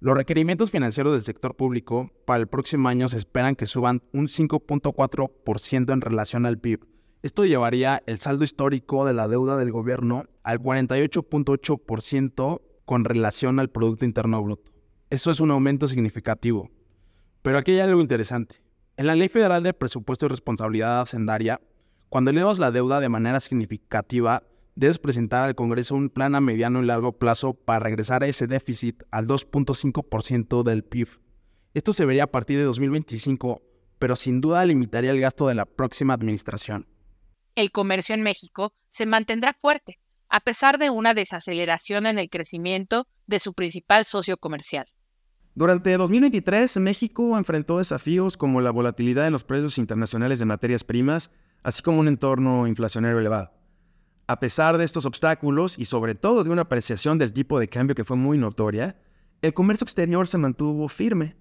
Los 0.00 0.16
requerimientos 0.16 0.70
financieros 0.70 1.12
del 1.12 1.22
sector 1.22 1.56
público 1.56 2.12
para 2.24 2.40
el 2.40 2.46
próximo 2.46 2.88
año 2.88 3.08
se 3.08 3.18
esperan 3.18 3.56
que 3.56 3.66
suban 3.66 4.04
un 4.12 4.28
5.4% 4.28 5.92
en 5.92 6.00
relación 6.00 6.46
al 6.46 6.58
PIB. 6.58 6.86
Esto 7.22 7.44
llevaría 7.44 8.00
el 8.06 8.18
saldo 8.18 8.44
histórico 8.44 9.04
de 9.04 9.12
la 9.12 9.26
deuda 9.26 9.56
del 9.56 9.72
gobierno 9.72 10.26
al 10.44 10.60
48.8% 10.60 12.62
con 12.84 13.04
relación 13.04 13.58
al 13.58 13.70
Producto 13.70 14.04
Interno 14.04 14.40
Bruto. 14.40 14.70
Eso 15.10 15.32
es 15.32 15.40
un 15.40 15.50
aumento 15.50 15.88
significativo. 15.88 16.70
Pero 17.42 17.58
aquí 17.58 17.72
hay 17.72 17.80
algo 17.80 18.00
interesante. 18.00 18.62
En 18.96 19.08
la 19.08 19.16
Ley 19.16 19.28
Federal 19.28 19.64
de 19.64 19.74
Presupuesto 19.74 20.26
y 20.26 20.28
Responsabilidad 20.28 21.00
Hacendaria, 21.00 21.60
cuando 22.08 22.30
elevas 22.30 22.60
la 22.60 22.70
deuda 22.70 23.00
de 23.00 23.08
manera 23.08 23.40
significativa, 23.40 24.44
debes 24.78 25.00
presentar 25.00 25.42
al 25.42 25.56
Congreso 25.56 25.96
un 25.96 26.08
plan 26.08 26.36
a 26.36 26.40
mediano 26.40 26.80
y 26.80 26.86
largo 26.86 27.18
plazo 27.18 27.52
para 27.52 27.80
regresar 27.80 28.22
a 28.22 28.28
ese 28.28 28.46
déficit 28.46 29.02
al 29.10 29.26
2.5% 29.26 30.62
del 30.62 30.84
PIB. 30.84 31.08
Esto 31.74 31.92
se 31.92 32.04
vería 32.04 32.24
a 32.24 32.30
partir 32.30 32.58
de 32.58 32.64
2025, 32.64 33.60
pero 33.98 34.14
sin 34.14 34.40
duda 34.40 34.64
limitaría 34.64 35.10
el 35.10 35.20
gasto 35.20 35.48
de 35.48 35.56
la 35.56 35.66
próxima 35.66 36.14
administración. 36.14 36.86
El 37.56 37.72
comercio 37.72 38.14
en 38.14 38.22
México 38.22 38.72
se 38.88 39.04
mantendrá 39.04 39.52
fuerte, 39.52 39.98
a 40.28 40.38
pesar 40.38 40.78
de 40.78 40.90
una 40.90 41.12
desaceleración 41.12 42.06
en 42.06 42.20
el 42.20 42.30
crecimiento 42.30 43.08
de 43.26 43.40
su 43.40 43.54
principal 43.54 44.04
socio 44.04 44.36
comercial. 44.36 44.86
Durante 45.56 45.96
2023, 45.96 46.76
México 46.76 47.36
enfrentó 47.36 47.78
desafíos 47.78 48.36
como 48.36 48.60
la 48.60 48.70
volatilidad 48.70 49.26
en 49.26 49.32
los 49.32 49.42
precios 49.42 49.76
internacionales 49.78 50.38
de 50.38 50.44
materias 50.44 50.84
primas, 50.84 51.32
así 51.64 51.82
como 51.82 51.98
un 51.98 52.06
entorno 52.06 52.68
inflacionario 52.68 53.18
elevado. 53.18 53.57
A 54.30 54.40
pesar 54.40 54.76
de 54.76 54.84
estos 54.84 55.06
obstáculos 55.06 55.78
y 55.78 55.86
sobre 55.86 56.14
todo 56.14 56.44
de 56.44 56.50
una 56.50 56.62
apreciación 56.62 57.16
del 57.16 57.32
tipo 57.32 57.58
de 57.58 57.66
cambio 57.66 57.94
que 57.94 58.04
fue 58.04 58.18
muy 58.18 58.36
notoria, 58.36 58.94
el 59.40 59.54
comercio 59.54 59.86
exterior 59.86 60.28
se 60.28 60.36
mantuvo 60.36 60.86
firme. 60.88 61.34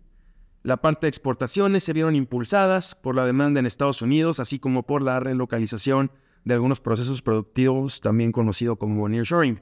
La 0.64 0.78
parte 0.78 1.06
de 1.06 1.10
exportaciones 1.10 1.84
se 1.84 1.92
vieron 1.92 2.16
impulsadas 2.16 2.96
por 2.96 3.14
la 3.14 3.26
demanda 3.26 3.60
en 3.60 3.66
Estados 3.66 4.02
Unidos, 4.02 4.40
así 4.40 4.58
como 4.58 4.84
por 4.84 5.02
la 5.02 5.20
relocalización 5.20 6.12
de 6.46 6.54
algunos 6.54 6.80
procesos 6.80 7.22
productivos, 7.22 8.00
también 8.00 8.32
conocido 8.32 8.78
como 8.78 9.10
nearshoring. 9.10 9.62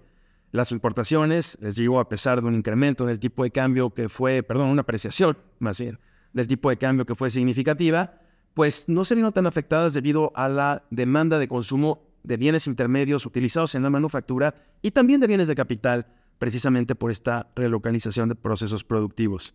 Las 0.52 0.72
importaciones, 0.72 1.58
les 1.62 1.78
digo, 1.78 2.00
a 2.00 2.08
pesar 2.08 2.44
de 2.44 2.48
un 2.48 2.54
incremento 2.54 3.08
del 3.08 3.20
tipo 3.20 3.44
de 3.44 3.50
cambio 3.50 3.92
que 3.92 4.08
fue, 4.08 4.44
perdón, 4.44 4.70
una 4.70 4.84
apreciación 4.84 5.36
más 5.58 5.80
bien, 5.80 5.98
del 6.34 6.46
tipo 6.46 6.70
de 6.70 6.78
cambio 6.78 7.08
que 7.08 7.16
fue 7.16 7.32
significativa, 7.32 8.22
pues 8.54 8.88
no 8.88 9.04
se 9.04 9.16
vieron 9.16 9.34
tan 9.34 9.48
afectadas 9.48 9.96
debido 9.96 10.32
a 10.36 10.48
la 10.48 10.84
demanda 10.92 11.40
de 11.40 11.48
consumo 11.48 12.06
de 12.26 12.38
bienes 12.38 12.68
intermedios 12.68 13.26
utilizados 13.26 13.76
en 13.76 13.84
la 13.84 13.90
manufactura 13.90 14.56
y 14.82 14.92
también 14.92 15.20
de 15.20 15.28
bienes 15.28 15.48
de 15.48 15.56
capital, 15.56 16.08
precisamente 16.38 16.96
por 16.96 17.12
esta 17.12 17.52
relocalización 17.56 18.30
de 18.30 18.36
procesos 18.36 18.84
productivos. 18.84 19.54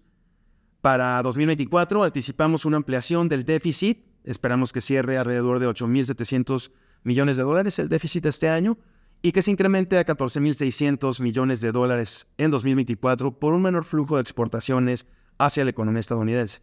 Para 0.80 1.22
2024 1.22 2.04
anticipamos 2.04 2.64
una 2.64 2.78
ampliación 2.78 3.28
del 3.28 3.44
déficit, 3.44 4.06
esperamos 4.24 4.72
que 4.72 4.80
cierre 4.80 5.18
alrededor 5.18 5.58
de 5.58 5.68
8.700 5.68 6.70
millones 7.02 7.36
de 7.36 7.42
dólares 7.42 7.78
el 7.78 7.88
déficit 7.88 8.26
este 8.26 8.48
año 8.48 8.78
y 9.22 9.32
que 9.32 9.42
se 9.42 9.50
incremente 9.50 9.98
a 9.98 10.06
14.600 10.06 11.20
millones 11.20 11.60
de 11.60 11.72
dólares 11.72 12.28
en 12.38 12.50
2024 12.50 13.38
por 13.38 13.52
un 13.52 13.62
menor 13.62 13.84
flujo 13.84 14.16
de 14.16 14.22
exportaciones 14.22 15.06
hacia 15.38 15.64
la 15.64 15.70
economía 15.70 16.00
estadounidense. 16.00 16.60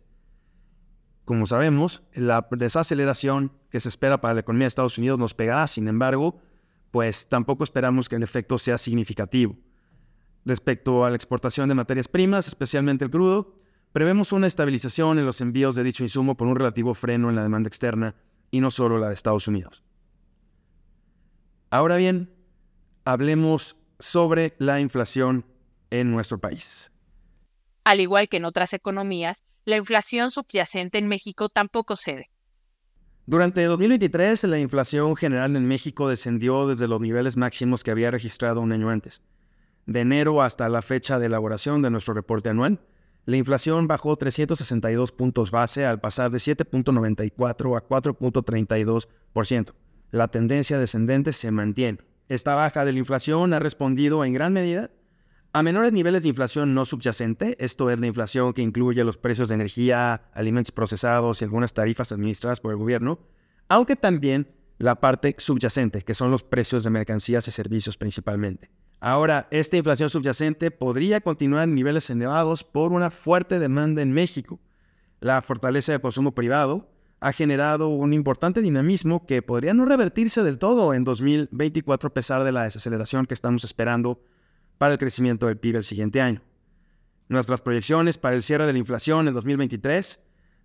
Como 1.27 1.45
sabemos, 1.45 2.03
la 2.13 2.47
desaceleración 2.51 3.51
que 3.69 3.81
se 3.81 3.89
espera 3.89 4.21
para 4.21 4.33
la 4.33 4.39
economía 4.39 4.63
de 4.63 4.69
Estados 4.69 4.97
Unidos 4.97 5.19
nos 5.19 5.33
pegará, 5.33 5.67
sin 5.67 5.89
embargo, 5.89 6.39
pues 6.89 7.27
tampoco 7.27 7.65
esperamos 7.65 8.07
que 8.07 8.15
el 8.15 8.23
efecto 8.23 8.57
sea 8.57 8.77
significativo. 8.77 9.57
Respecto 10.45 11.03
a 11.03 11.09
la 11.09 11.17
exportación 11.17 11.67
de 11.67 11.75
materias 11.75 12.07
primas, 12.07 12.47
especialmente 12.47 13.03
el 13.03 13.11
crudo, 13.11 13.59
prevemos 13.91 14.31
una 14.31 14.47
estabilización 14.47 15.19
en 15.19 15.25
los 15.25 15.41
envíos 15.41 15.75
de 15.75 15.83
dicho 15.83 16.01
insumo 16.01 16.37
por 16.37 16.47
un 16.47 16.55
relativo 16.55 16.93
freno 16.93 17.29
en 17.29 17.35
la 17.35 17.43
demanda 17.43 17.67
externa 17.67 18.15
y 18.49 18.61
no 18.61 18.71
solo 18.71 18.97
la 18.97 19.09
de 19.09 19.15
Estados 19.15 19.49
Unidos. 19.49 19.83
Ahora 21.71 21.97
bien, 21.97 22.33
hablemos 23.03 23.75
sobre 23.99 24.55
la 24.59 24.79
inflación 24.79 25.45
en 25.89 26.09
nuestro 26.09 26.37
país. 26.37 26.89
Al 27.87 28.01
igual 28.01 28.27
que 28.27 28.35
en 28.35 28.43
otras 28.43 28.73
economías, 28.73 29.45
la 29.63 29.77
inflación 29.77 30.29
subyacente 30.29 30.97
en 30.97 31.07
México 31.07 31.47
tampoco 31.47 31.95
cede. 31.95 32.29
Durante 33.25 33.63
2023, 33.63 34.43
la 34.43 34.59
inflación 34.59 35.15
general 35.15 35.55
en 35.55 35.65
México 35.65 36.09
descendió 36.09 36.67
desde 36.67 36.89
los 36.89 36.99
niveles 36.99 37.37
máximos 37.37 37.85
que 37.85 37.91
había 37.91 38.11
registrado 38.11 38.59
un 38.59 38.73
año 38.73 38.89
antes. 38.89 39.21
De 39.85 40.01
enero 40.01 40.41
hasta 40.41 40.67
la 40.67 40.81
fecha 40.81 41.17
de 41.17 41.27
elaboración 41.27 41.81
de 41.81 41.89
nuestro 41.89 42.13
reporte 42.13 42.49
anual, 42.49 42.81
la 43.23 43.37
inflación 43.37 43.87
bajó 43.87 44.17
362 44.17 45.13
puntos 45.13 45.49
base 45.49 45.85
al 45.85 46.01
pasar 46.01 46.29
de 46.29 46.39
7.94 46.39 47.77
a 47.77 47.87
4.32%. 47.87 49.73
La 50.11 50.27
tendencia 50.27 50.77
descendente 50.77 51.31
se 51.31 51.51
mantiene. 51.51 51.99
Esta 52.27 52.53
baja 52.53 52.83
de 52.83 52.91
la 52.91 52.99
inflación 52.99 53.53
ha 53.53 53.59
respondido 53.59 54.25
en 54.25 54.33
gran 54.33 54.51
medida 54.51 54.91
a 55.53 55.63
menores 55.63 55.93
niveles 55.93 56.23
de 56.23 56.29
inflación 56.29 56.73
no 56.73 56.85
subyacente, 56.85 57.55
esto 57.63 57.89
es 57.89 57.99
la 57.99 58.07
inflación 58.07 58.53
que 58.53 58.61
incluye 58.61 59.03
los 59.03 59.17
precios 59.17 59.49
de 59.49 59.55
energía, 59.55 60.29
alimentos 60.33 60.71
procesados 60.71 61.41
y 61.41 61.45
algunas 61.45 61.73
tarifas 61.73 62.11
administradas 62.11 62.59
por 62.59 62.71
el 62.71 62.77
gobierno, 62.77 63.19
aunque 63.67 63.95
también 63.95 64.47
la 64.77 64.99
parte 64.99 65.35
subyacente, 65.37 66.03
que 66.03 66.13
son 66.13 66.31
los 66.31 66.43
precios 66.43 66.83
de 66.83 66.89
mercancías 66.89 67.47
y 67.47 67.51
servicios 67.51 67.97
principalmente. 67.97 68.69
Ahora, 68.99 69.47
esta 69.51 69.77
inflación 69.77 70.09
subyacente 70.09 70.71
podría 70.71 71.21
continuar 71.21 71.63
en 71.63 71.75
niveles 71.75 72.09
elevados 72.09 72.63
por 72.63 72.91
una 72.91 73.11
fuerte 73.11 73.59
demanda 73.59 74.01
en 74.01 74.11
México. 74.11 74.59
La 75.19 75.41
fortaleza 75.41 75.91
del 75.91 76.01
consumo 76.01 76.33
privado 76.33 76.89
ha 77.19 77.31
generado 77.31 77.89
un 77.89 78.13
importante 78.13 78.61
dinamismo 78.61 79.25
que 79.25 79.41
podría 79.41 79.73
no 79.73 79.85
revertirse 79.85 80.43
del 80.43 80.59
todo 80.59 80.93
en 80.93 81.03
2024 81.03 82.07
a 82.07 82.13
pesar 82.13 82.43
de 82.43 82.51
la 82.51 82.63
desaceleración 82.63 83.25
que 83.25 83.33
estamos 83.33 83.63
esperando 83.63 84.21
para 84.77 84.93
el 84.93 84.99
crecimiento 84.99 85.47
del 85.47 85.57
PIB 85.57 85.77
el 85.77 85.83
siguiente 85.83 86.21
año. 86.21 86.41
Nuestras 87.29 87.61
proyecciones 87.61 88.17
para 88.17 88.35
el 88.35 88.43
cierre 88.43 88.65
de 88.65 88.73
la 88.73 88.79
inflación 88.79 89.27
en 89.27 89.33
2023 89.33 90.19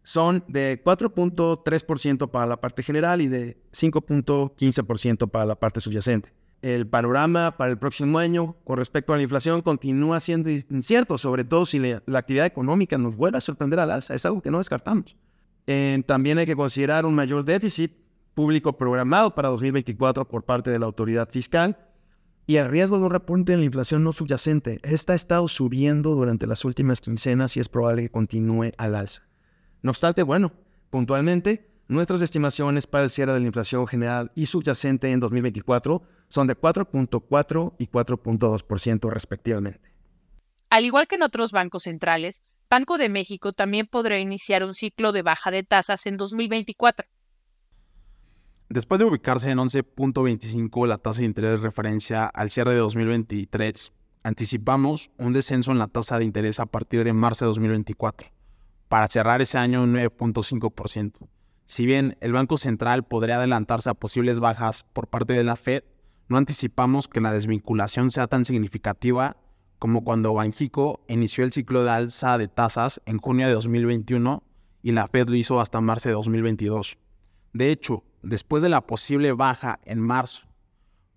son 0.04 0.44
de 0.48 0.82
4.3% 0.82 2.30
para 2.30 2.46
la 2.46 2.60
parte 2.60 2.82
general 2.82 3.20
y 3.20 3.28
de 3.28 3.58
5.15% 3.72 5.30
para 5.30 5.46
la 5.46 5.56
parte 5.56 5.80
subyacente. 5.80 6.32
El 6.60 6.86
panorama 6.86 7.56
para 7.56 7.72
el 7.72 7.78
próximo 7.78 8.18
año 8.18 8.56
con 8.64 8.78
respecto 8.78 9.12
a 9.12 9.16
la 9.16 9.22
inflación 9.22 9.62
continúa 9.62 10.20
siendo 10.20 10.48
incierto, 10.50 11.18
sobre 11.18 11.44
todo 11.44 11.66
si 11.66 11.80
la, 11.80 12.02
actividad 12.14 12.46
económica 12.46 12.98
nos 12.98 13.16
vuelve 13.16 13.38
a 13.38 13.40
sorprender 13.40 13.80
al 13.80 13.90
alza. 13.90 14.14
Es 14.14 14.24
algo 14.24 14.40
que 14.40 14.50
no 14.50 14.58
descartamos. 14.58 15.16
Eh, 15.66 16.02
también 16.06 16.38
hay 16.38 16.46
que 16.46 16.54
considerar 16.54 17.04
un 17.04 17.14
mayor 17.14 17.44
déficit 17.44 17.92
público 18.34 18.76
programado 18.76 19.34
para 19.34 19.48
2024 19.48 20.26
por 20.28 20.44
parte 20.44 20.70
de 20.70 20.78
la 20.78 20.86
autoridad 20.86 21.28
fiscal 21.28 21.76
y 22.46 22.56
el 22.56 22.68
riesgo 22.68 22.98
de 22.98 23.04
un 23.04 23.10
repunte 23.10 23.52
en 23.52 23.60
la 23.60 23.66
inflación 23.66 24.04
no 24.04 24.12
subyacente. 24.12 24.80
Esta 24.82 25.12
ha 25.12 25.16
estado 25.16 25.48
subiendo 25.48 26.14
durante 26.14 26.46
las 26.46 26.64
últimas 26.64 27.00
quincenas 27.00 27.56
y 27.56 27.60
es 27.60 27.68
probable 27.68 28.02
que 28.02 28.10
continúe 28.10 28.72
al 28.78 28.94
alza. 28.94 29.22
No 29.82 29.90
obstante, 29.90 30.22
bueno, 30.22 30.52
puntualmente, 30.90 31.70
nuestras 31.88 32.20
estimaciones 32.22 32.86
para 32.86 33.04
el 33.04 33.10
cierre 33.10 33.32
de 33.32 33.40
la 33.40 33.46
inflación 33.46 33.86
general 33.86 34.32
y 34.34 34.46
subyacente 34.46 35.10
en 35.10 35.20
2024 35.20 36.02
son 36.28 36.46
de 36.46 36.56
4.4 36.56 37.74
y 37.78 37.86
4.2% 37.86 39.10
respectivamente. 39.10 39.92
Al 40.70 40.84
igual 40.84 41.06
que 41.06 41.16
en 41.16 41.22
otros 41.22 41.52
bancos 41.52 41.82
centrales, 41.82 42.42
Banco 42.70 42.96
de 42.96 43.10
México 43.10 43.52
también 43.52 43.86
podrá 43.86 44.18
iniciar 44.18 44.64
un 44.64 44.72
ciclo 44.72 45.12
de 45.12 45.20
baja 45.20 45.50
de 45.50 45.62
tasas 45.62 46.06
en 46.06 46.16
2024 46.16 47.06
Después 48.72 48.98
de 48.98 49.04
ubicarse 49.04 49.50
en 49.50 49.58
11.25 49.58 50.86
la 50.86 50.96
tasa 50.96 51.20
de 51.20 51.26
interés 51.26 51.60
de 51.60 51.66
referencia 51.66 52.24
al 52.24 52.48
cierre 52.48 52.70
de 52.70 52.78
2023, 52.78 53.92
anticipamos 54.22 55.10
un 55.18 55.34
descenso 55.34 55.72
en 55.72 55.78
la 55.78 55.88
tasa 55.88 56.18
de 56.18 56.24
interés 56.24 56.58
a 56.58 56.64
partir 56.64 57.04
de 57.04 57.12
marzo 57.12 57.44
de 57.44 57.50
2024, 57.50 58.28
para 58.88 59.08
cerrar 59.08 59.42
ese 59.42 59.58
año 59.58 59.84
en 59.84 59.92
9.5%. 59.92 61.28
Si 61.66 61.84
bien 61.84 62.16
el 62.22 62.32
Banco 62.32 62.56
Central 62.56 63.04
podría 63.04 63.36
adelantarse 63.36 63.90
a 63.90 63.94
posibles 63.94 64.40
bajas 64.40 64.86
por 64.94 65.06
parte 65.08 65.34
de 65.34 65.44
la 65.44 65.56
Fed, 65.56 65.84
no 66.28 66.38
anticipamos 66.38 67.08
que 67.08 67.20
la 67.20 67.30
desvinculación 67.30 68.10
sea 68.10 68.26
tan 68.26 68.46
significativa 68.46 69.36
como 69.78 70.02
cuando 70.02 70.32
Banjico 70.32 71.04
inició 71.08 71.44
el 71.44 71.52
ciclo 71.52 71.84
de 71.84 71.90
alza 71.90 72.38
de 72.38 72.48
tasas 72.48 73.02
en 73.04 73.18
junio 73.18 73.48
de 73.48 73.52
2021 73.52 74.42
y 74.82 74.92
la 74.92 75.08
Fed 75.08 75.28
lo 75.28 75.36
hizo 75.36 75.60
hasta 75.60 75.82
marzo 75.82 76.08
de 76.08 76.14
2022. 76.14 76.96
De 77.52 77.70
hecho, 77.70 78.04
después 78.22 78.62
de 78.62 78.68
la 78.68 78.86
posible 78.86 79.32
baja 79.32 79.80
en 79.84 80.00
marzo, 80.00 80.46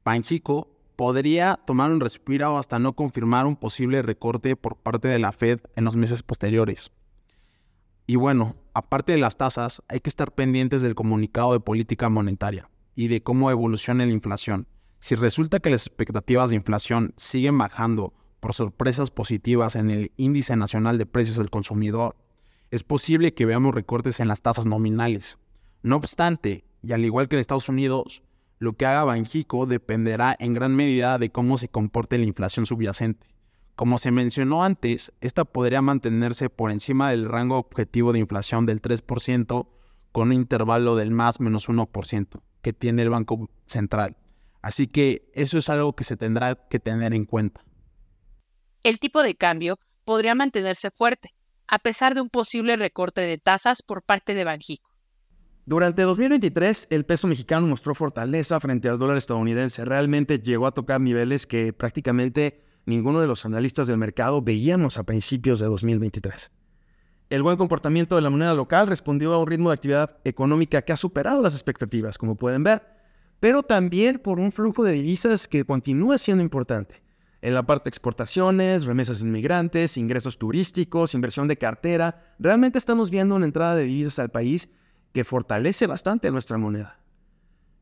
Banjico 0.03 0.69
podría 0.95 1.59
tomar 1.65 1.91
un 1.91 1.99
respiro 1.99 2.57
hasta 2.57 2.79
no 2.79 2.93
confirmar 2.93 3.45
un 3.45 3.55
posible 3.55 4.01
recorte 4.01 4.55
por 4.55 4.77
parte 4.77 5.07
de 5.07 5.19
la 5.19 5.31
Fed 5.31 5.59
en 5.75 5.83
los 5.83 5.95
meses 5.95 6.23
posteriores. 6.23 6.91
Y 8.07 8.17
bueno, 8.17 8.55
aparte 8.73 9.13
de 9.13 9.17
las 9.17 9.37
tasas, 9.37 9.81
hay 9.87 9.99
que 9.99 10.09
estar 10.09 10.33
pendientes 10.33 10.81
del 10.81 10.95
comunicado 10.95 11.53
de 11.53 11.59
política 11.59 12.09
monetaria 12.09 12.69
y 12.95 13.07
de 13.07 13.23
cómo 13.23 13.49
evoluciona 13.49 14.05
la 14.05 14.11
inflación. 14.11 14.67
Si 14.99 15.15
resulta 15.15 15.59
que 15.59 15.69
las 15.69 15.87
expectativas 15.87 16.49
de 16.49 16.55
inflación 16.55 17.13
siguen 17.17 17.57
bajando 17.57 18.13
por 18.39 18.53
sorpresas 18.53 19.09
positivas 19.09 19.75
en 19.75 19.89
el 19.89 20.11
índice 20.17 20.55
nacional 20.55 20.97
de 20.97 21.07
precios 21.07 21.37
del 21.37 21.49
consumidor, 21.49 22.15
es 22.71 22.83
posible 22.83 23.33
que 23.33 23.45
veamos 23.45 23.73
recortes 23.73 24.19
en 24.19 24.27
las 24.27 24.41
tasas 24.41 24.65
nominales. 24.65 25.39
No 25.81 25.95
obstante, 25.95 26.63
y 26.85 26.93
al 26.93 27.03
igual 27.03 27.27
que 27.27 27.35
en 27.35 27.39
Estados 27.39 27.69
Unidos, 27.69 28.21
lo 28.59 28.73
que 28.73 28.85
haga 28.85 29.03
Banjico 29.03 29.65
dependerá 29.65 30.35
en 30.39 30.53
gran 30.53 30.75
medida 30.75 31.17
de 31.17 31.31
cómo 31.31 31.57
se 31.57 31.67
comporte 31.67 32.17
la 32.17 32.25
inflación 32.25 32.65
subyacente. 32.65 33.27
Como 33.75 33.97
se 33.97 34.11
mencionó 34.11 34.63
antes, 34.63 35.11
esta 35.19 35.43
podría 35.43 35.81
mantenerse 35.81 36.49
por 36.49 36.71
encima 36.71 37.11
del 37.11 37.25
rango 37.25 37.57
objetivo 37.57 38.13
de 38.13 38.19
inflación 38.19 38.65
del 38.65 38.81
3% 38.81 39.67
con 40.11 40.29
un 40.29 40.33
intervalo 40.33 40.95
del 40.95 41.11
más 41.11 41.41
menos 41.41 41.67
1% 41.67 42.41
que 42.61 42.73
tiene 42.73 43.01
el 43.01 43.09
Banco 43.09 43.49
Central. 43.65 44.15
Así 44.61 44.87
que 44.87 45.29
eso 45.33 45.57
es 45.57 45.69
algo 45.69 45.93
que 45.93 46.05
se 46.05 46.15
tendrá 46.15 46.55
que 46.55 46.79
tener 46.79 47.13
en 47.13 47.25
cuenta. 47.25 47.65
El 48.81 48.99
tipo 48.99 49.23
de 49.23 49.35
cambio 49.35 49.77
podría 50.05 50.35
mantenerse 50.35 50.89
fuerte, 50.91 51.33
a 51.67 51.79
pesar 51.79 52.15
de 52.15 52.21
un 52.21 52.29
posible 52.29 52.77
recorte 52.77 53.21
de 53.21 53.37
tasas 53.37 53.81
por 53.81 54.03
parte 54.03 54.33
de 54.33 54.45
Banjico. 54.45 54.94
Durante 55.67 56.03
2023, 56.03 56.89
el 56.91 57.05
peso 57.05 57.27
mexicano 57.27 57.65
mostró 57.65 57.95
fortaleza 57.95 58.59
frente 58.59 58.87
al 58.87 58.99
dólar 58.99 59.17
estadounidense. 59.17 59.83
Realmente 59.83 60.37
llegó 60.37 60.67
a 60.67 60.73
tocar 60.73 61.01
niveles 61.01 61.47
que 61.47 61.73
prácticamente 61.73 62.61
ninguno 62.85 63.19
de 63.19 63.25
los 63.25 63.45
analistas 63.45 63.87
del 63.87 63.97
mercado 63.97 64.43
veíamos 64.43 64.99
a 64.99 65.03
principios 65.05 65.59
de 65.59 65.65
2023. 65.65 66.51
El 67.31 67.41
buen 67.41 67.57
comportamiento 67.57 68.15
de 68.15 68.21
la 68.21 68.29
moneda 68.29 68.53
local 68.53 68.85
respondió 68.85 69.33
a 69.33 69.39
un 69.39 69.47
ritmo 69.47 69.71
de 69.71 69.73
actividad 69.73 70.19
económica 70.23 70.83
que 70.83 70.93
ha 70.93 70.97
superado 70.97 71.41
las 71.41 71.55
expectativas, 71.55 72.19
como 72.19 72.35
pueden 72.35 72.63
ver, 72.63 72.83
pero 73.39 73.63
también 73.63 74.19
por 74.19 74.39
un 74.39 74.51
flujo 74.51 74.83
de 74.83 74.91
divisas 74.91 75.47
que 75.47 75.65
continúa 75.65 76.19
siendo 76.19 76.43
importante. 76.43 77.01
En 77.41 77.55
la 77.55 77.65
parte 77.65 77.85
de 77.85 77.89
exportaciones, 77.89 78.85
remesas 78.85 79.21
inmigrantes, 79.21 79.97
ingresos 79.97 80.37
turísticos, 80.37 81.15
inversión 81.15 81.47
de 81.47 81.57
cartera, 81.57 82.35
realmente 82.37 82.77
estamos 82.77 83.09
viendo 83.09 83.35
una 83.35 83.45
entrada 83.45 83.75
de 83.75 83.85
divisas 83.85 84.19
al 84.19 84.29
país 84.29 84.69
que 85.15 85.23
fortalece 85.23 85.87
bastante 85.87 86.29
nuestra 86.29 86.57
moneda. 86.57 86.99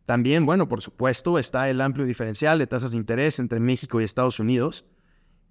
También, 0.06 0.46
bueno, 0.46 0.70
por 0.70 0.84
supuesto, 0.84 1.40
está 1.40 1.68
el 1.68 1.82
amplio 1.82 2.06
diferencial 2.06 2.60
de 2.60 2.68
tasas 2.68 2.92
de 2.92 3.00
interés 3.00 3.40
entre 3.40 3.60
México 3.60 4.00
y 4.00 4.04
Estados 4.04 4.40
Unidos. 4.40 4.86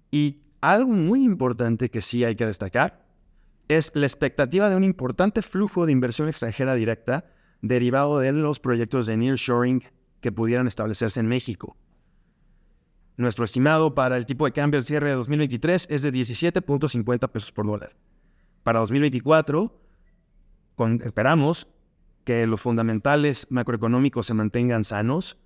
Y 0.09 0.43
algo 0.61 0.93
muy 0.93 1.25
importante 1.25 1.91
que 1.91 2.01
sí 2.01 2.23
hay 2.23 2.37
que 2.37 2.45
destacar 2.45 3.05
es 3.67 3.91
la 3.95 4.05
expectativa 4.05 4.69
de 4.69 4.77
un 4.77 4.85
importante 4.85 5.41
flujo 5.41 5.85
de 5.85 5.91
inversión 5.91 6.29
extranjera 6.29 6.73
directa 6.75 7.25
derivado 7.61 8.19
de 8.19 8.31
los 8.31 8.61
proyectos 8.61 9.05
de 9.05 9.17
nearshoring 9.17 9.83
que 10.21 10.31
pudieran 10.31 10.67
establecerse 10.67 11.19
en 11.19 11.27
México. 11.27 11.75
Nuestro 13.17 13.43
estimado 13.43 13.93
para 13.93 14.15
el 14.15 14.25
tipo 14.25 14.45
de 14.45 14.53
cambio 14.53 14.77
al 14.77 14.85
cierre 14.85 15.09
de 15.09 15.15
2023 15.15 15.87
es 15.89 16.01
de 16.01 16.13
17.50 16.13 17.29
pesos 17.29 17.51
por 17.51 17.65
dólar. 17.65 17.93
Para 18.63 18.79
2024, 18.79 19.82
esperamos 21.03 21.67
que 22.23 22.47
los 22.47 22.61
fundamentales 22.61 23.47
macroeconómicos 23.49 24.25
se 24.25 24.33
mantengan 24.33 24.83
sanos. 24.83 25.37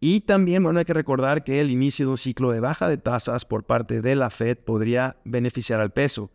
Y 0.00 0.20
también 0.20 0.62
bueno, 0.62 0.78
hay 0.78 0.84
que 0.84 0.94
recordar 0.94 1.44
que 1.44 1.60
el 1.60 1.70
inicio 1.70 2.06
de 2.06 2.10
un 2.12 2.18
ciclo 2.18 2.50
de 2.50 2.60
baja 2.60 2.88
de 2.88 2.98
tasas 2.98 3.44
por 3.44 3.64
parte 3.64 4.02
de 4.02 4.14
la 4.14 4.30
Fed 4.30 4.58
podría 4.58 5.16
beneficiar 5.24 5.80
al 5.80 5.92
peso. 5.92 6.30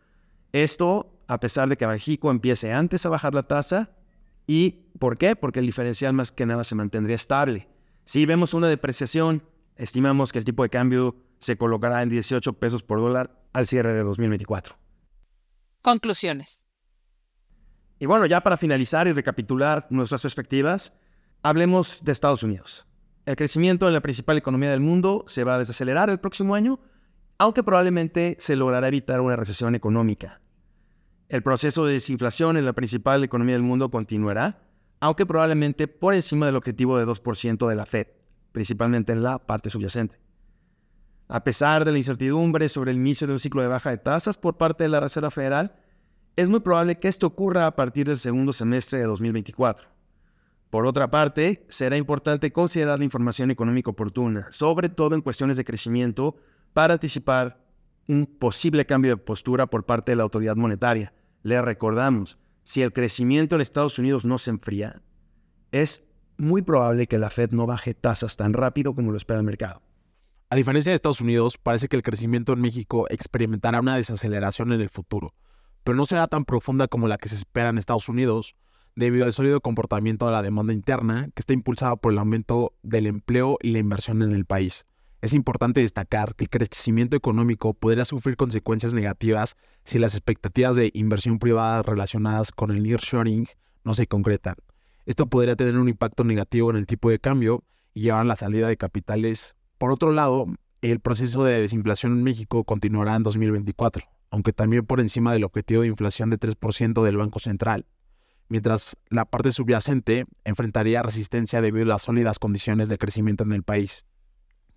Esto 0.52 1.12
a 1.32 1.40
pesar 1.40 1.68
de 1.68 1.76
que 1.76 1.86
México 1.86 2.30
empiece 2.30 2.72
antes 2.72 3.06
a 3.06 3.08
bajar 3.08 3.34
la 3.34 3.44
tasa. 3.44 3.90
¿Y 4.46 4.82
por 4.98 5.16
qué? 5.16 5.36
Porque 5.36 5.60
el 5.60 5.66
diferencial 5.66 6.12
más 6.12 6.32
que 6.32 6.46
nada 6.46 6.64
se 6.64 6.74
mantendría 6.74 7.16
estable. 7.16 7.68
Si 8.04 8.26
vemos 8.26 8.54
una 8.54 8.68
depreciación, 8.68 9.42
estimamos 9.76 10.32
que 10.32 10.38
el 10.38 10.44
tipo 10.44 10.62
de 10.62 10.68
cambio 10.68 11.16
se 11.38 11.56
colocará 11.56 12.02
en 12.02 12.08
18 12.08 12.52
pesos 12.54 12.82
por 12.82 13.00
dólar 13.00 13.40
al 13.52 13.66
cierre 13.66 13.94
de 13.94 14.02
2024. 14.02 14.76
Conclusiones. 15.80 16.68
Y 18.02 18.06
bueno, 18.06 18.26
ya 18.26 18.40
para 18.40 18.56
finalizar 18.56 19.06
y 19.06 19.12
recapitular 19.12 19.86
nuestras 19.88 20.22
perspectivas, 20.22 20.92
hablemos 21.44 22.02
de 22.02 22.10
Estados 22.10 22.42
Unidos. 22.42 22.84
El 23.26 23.36
crecimiento 23.36 23.86
en 23.86 23.94
la 23.94 24.00
principal 24.00 24.36
economía 24.36 24.72
del 24.72 24.80
mundo 24.80 25.22
se 25.28 25.44
va 25.44 25.54
a 25.54 25.60
desacelerar 25.60 26.10
el 26.10 26.18
próximo 26.18 26.56
año, 26.56 26.80
aunque 27.38 27.62
probablemente 27.62 28.34
se 28.40 28.56
logrará 28.56 28.88
evitar 28.88 29.20
una 29.20 29.36
recesión 29.36 29.76
económica. 29.76 30.40
El 31.28 31.44
proceso 31.44 31.86
de 31.86 31.92
desinflación 31.92 32.56
en 32.56 32.64
la 32.64 32.72
principal 32.72 33.22
economía 33.22 33.54
del 33.54 33.62
mundo 33.62 33.88
continuará, 33.88 34.64
aunque 34.98 35.24
probablemente 35.24 35.86
por 35.86 36.12
encima 36.12 36.46
del 36.46 36.56
objetivo 36.56 36.98
de 36.98 37.06
2% 37.06 37.68
de 37.68 37.74
la 37.76 37.86
Fed, 37.86 38.08
principalmente 38.50 39.12
en 39.12 39.22
la 39.22 39.38
parte 39.38 39.70
subyacente. 39.70 40.18
A 41.28 41.44
pesar 41.44 41.84
de 41.84 41.92
la 41.92 41.98
incertidumbre 41.98 42.68
sobre 42.68 42.90
el 42.90 42.96
inicio 42.96 43.28
de 43.28 43.34
un 43.34 43.38
ciclo 43.38 43.62
de 43.62 43.68
baja 43.68 43.90
de 43.90 43.98
tasas 43.98 44.38
por 44.38 44.56
parte 44.56 44.82
de 44.82 44.88
la 44.88 44.98
Reserva 44.98 45.30
Federal, 45.30 45.76
es 46.36 46.48
muy 46.48 46.60
probable 46.60 46.98
que 46.98 47.08
esto 47.08 47.26
ocurra 47.26 47.66
a 47.66 47.76
partir 47.76 48.06
del 48.06 48.18
segundo 48.18 48.52
semestre 48.52 48.98
de 48.98 49.04
2024. 49.04 49.88
Por 50.70 50.86
otra 50.86 51.10
parte, 51.10 51.66
será 51.68 51.98
importante 51.98 52.52
considerar 52.52 52.98
la 52.98 53.04
información 53.04 53.50
económica 53.50 53.90
oportuna, 53.90 54.48
sobre 54.50 54.88
todo 54.88 55.14
en 55.14 55.20
cuestiones 55.20 55.58
de 55.58 55.64
crecimiento, 55.64 56.36
para 56.72 56.94
anticipar 56.94 57.62
un 58.08 58.24
posible 58.24 58.86
cambio 58.86 59.10
de 59.10 59.16
postura 59.18 59.66
por 59.66 59.84
parte 59.84 60.12
de 60.12 60.16
la 60.16 60.22
autoridad 60.22 60.56
monetaria. 60.56 61.12
Le 61.42 61.60
recordamos, 61.60 62.38
si 62.64 62.80
el 62.80 62.92
crecimiento 62.92 63.54
en 63.54 63.60
Estados 63.60 63.98
Unidos 63.98 64.24
no 64.24 64.38
se 64.38 64.50
enfría, 64.50 65.02
es 65.72 66.02
muy 66.38 66.62
probable 66.62 67.06
que 67.06 67.18
la 67.18 67.28
Fed 67.28 67.50
no 67.50 67.66
baje 67.66 67.92
tasas 67.92 68.36
tan 68.36 68.54
rápido 68.54 68.94
como 68.94 69.10
lo 69.10 69.18
espera 69.18 69.40
el 69.40 69.46
mercado. 69.46 69.82
A 70.48 70.56
diferencia 70.56 70.90
de 70.90 70.96
Estados 70.96 71.20
Unidos, 71.20 71.58
parece 71.58 71.88
que 71.88 71.96
el 71.96 72.02
crecimiento 72.02 72.54
en 72.54 72.60
México 72.60 73.06
experimentará 73.10 73.80
una 73.80 73.96
desaceleración 73.96 74.72
en 74.72 74.80
el 74.80 74.88
futuro 74.88 75.34
pero 75.84 75.96
no 75.96 76.06
será 76.06 76.28
tan 76.28 76.44
profunda 76.44 76.88
como 76.88 77.08
la 77.08 77.18
que 77.18 77.28
se 77.28 77.34
espera 77.34 77.68
en 77.68 77.78
Estados 77.78 78.08
Unidos, 78.08 78.54
debido 78.94 79.24
al 79.24 79.32
sólido 79.32 79.60
comportamiento 79.60 80.26
de 80.26 80.32
la 80.32 80.42
demanda 80.42 80.72
interna 80.72 81.28
que 81.34 81.40
está 81.40 81.52
impulsada 81.52 81.96
por 81.96 82.12
el 82.12 82.18
aumento 82.18 82.74
del 82.82 83.06
empleo 83.06 83.58
y 83.62 83.70
la 83.70 83.78
inversión 83.78 84.22
en 84.22 84.32
el 84.32 84.44
país. 84.44 84.86
Es 85.22 85.32
importante 85.32 85.80
destacar 85.80 86.34
que 86.34 86.44
el 86.44 86.50
crecimiento 86.50 87.16
económico 87.16 87.74
podría 87.74 88.04
sufrir 88.04 88.36
consecuencias 88.36 88.92
negativas 88.92 89.56
si 89.84 89.98
las 89.98 90.14
expectativas 90.14 90.74
de 90.76 90.90
inversión 90.94 91.38
privada 91.38 91.82
relacionadas 91.82 92.50
con 92.50 92.72
el 92.72 92.82
nearshoring 92.82 93.46
no 93.84 93.94
se 93.94 94.06
concretan. 94.06 94.56
Esto 95.06 95.26
podría 95.26 95.56
tener 95.56 95.78
un 95.78 95.88
impacto 95.88 96.24
negativo 96.24 96.70
en 96.70 96.76
el 96.76 96.86
tipo 96.86 97.08
de 97.08 97.18
cambio 97.18 97.64
y 97.94 98.02
llevar 98.02 98.22
a 98.22 98.24
la 98.24 98.36
salida 98.36 98.68
de 98.68 98.76
capitales. 98.76 99.54
Por 99.78 99.92
otro 99.92 100.12
lado, 100.12 100.46
el 100.80 101.00
proceso 101.00 101.44
de 101.44 101.60
desinflación 101.60 102.12
en 102.12 102.24
México 102.24 102.64
continuará 102.64 103.14
en 103.14 103.22
2024 103.22 104.11
aunque 104.32 104.54
también 104.54 104.86
por 104.86 104.98
encima 104.98 105.32
del 105.32 105.44
objetivo 105.44 105.82
de 105.82 105.88
inflación 105.88 106.30
de 106.30 106.40
3% 106.40 107.04
del 107.04 107.18
Banco 107.18 107.38
Central, 107.38 107.86
mientras 108.48 108.96
la 109.10 109.26
parte 109.26 109.52
subyacente 109.52 110.24
enfrentaría 110.44 111.02
resistencia 111.02 111.60
debido 111.60 111.84
a 111.84 111.88
las 111.88 112.02
sólidas 112.02 112.38
condiciones 112.38 112.88
de 112.88 112.96
crecimiento 112.96 113.44
en 113.44 113.52
el 113.52 113.62
país. 113.62 114.06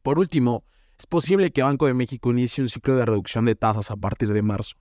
Por 0.01 0.19
último, 0.19 0.65
es 0.99 1.07
posible 1.07 1.51
que 1.51 1.63
Banco 1.63 1.87
de 1.87 1.93
México 1.93 2.31
inicie 2.31 2.61
un 2.63 2.69
ciclo 2.69 2.97
de 2.97 3.05
reducción 3.05 3.45
de 3.45 3.55
tasas 3.55 3.91
a 3.91 3.95
partir 3.95 4.33
de 4.33 4.41
marzo. 4.41 4.75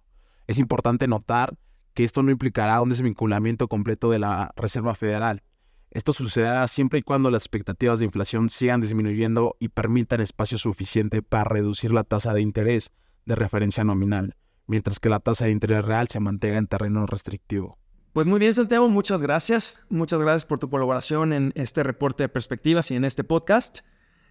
Es 0.48 0.58
importante 0.58 1.06
notar 1.06 1.56
que 1.94 2.02
esto 2.02 2.24
no 2.24 2.32
implicará 2.32 2.82
un 2.82 2.88
desvinculamiento 2.88 3.68
completo 3.68 4.10
de 4.10 4.18
la 4.18 4.52
Reserva 4.56 4.96
Federal. 4.96 5.44
Esto 5.92 6.12
sucederá 6.12 6.66
siempre 6.66 6.98
y 6.98 7.02
cuando 7.02 7.30
las 7.30 7.42
expectativas 7.42 8.00
de 8.00 8.06
inflación 8.06 8.50
sigan 8.50 8.80
disminuyendo 8.80 9.56
y 9.60 9.68
permitan 9.68 10.20
espacio 10.20 10.58
suficiente 10.58 11.22
para 11.22 11.44
reducir 11.44 11.92
la 11.92 12.02
tasa 12.02 12.34
de 12.34 12.40
interés 12.40 12.90
de 13.24 13.36
referencia 13.36 13.84
nominal 13.84 14.34
mientras 14.66 15.00
que 15.00 15.08
la 15.08 15.20
tasa 15.20 15.46
de 15.46 15.50
interés 15.50 15.84
real 15.84 16.08
se 16.08 16.20
mantenga 16.20 16.58
en 16.58 16.66
terreno 16.66 17.06
restrictivo. 17.06 17.78
Pues 18.12 18.26
muy 18.26 18.38
bien, 18.38 18.54
Santiago, 18.54 18.88
muchas 18.88 19.20
gracias. 19.20 19.82
Muchas 19.88 20.20
gracias 20.20 20.46
por 20.46 20.60
tu 20.60 20.70
colaboración 20.70 21.32
en 21.32 21.52
este 21.56 21.82
reporte 21.82 22.22
de 22.22 22.28
perspectivas 22.28 22.90
y 22.92 22.94
en 22.94 23.04
este 23.04 23.24
podcast. 23.24 23.80